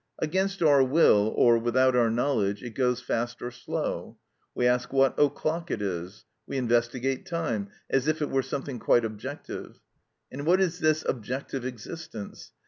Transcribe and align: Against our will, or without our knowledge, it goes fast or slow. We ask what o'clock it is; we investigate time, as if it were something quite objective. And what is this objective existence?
Against 0.17 0.63
our 0.63 0.83
will, 0.83 1.31
or 1.35 1.59
without 1.59 1.95
our 1.95 2.09
knowledge, 2.09 2.63
it 2.63 2.71
goes 2.71 3.01
fast 3.01 3.39
or 3.39 3.51
slow. 3.51 4.17
We 4.55 4.65
ask 4.65 4.91
what 4.91 5.13
o'clock 5.19 5.69
it 5.69 5.79
is; 5.79 6.25
we 6.47 6.57
investigate 6.57 7.27
time, 7.27 7.69
as 7.87 8.07
if 8.07 8.19
it 8.19 8.31
were 8.31 8.41
something 8.41 8.79
quite 8.79 9.05
objective. 9.05 9.79
And 10.31 10.47
what 10.47 10.59
is 10.59 10.79
this 10.79 11.05
objective 11.07 11.65
existence? 11.65 12.51